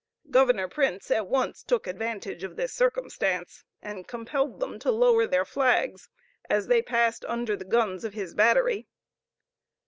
[0.31, 5.45] Governor Printz at once took advantage of this circumstance, and compelled them to lower their
[5.45, 6.09] flags
[6.49, 8.87] as they passed under the guns of his battery.